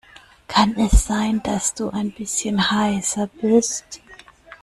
[0.47, 4.01] Kann es sein, dass du ein bisschen heiser bist?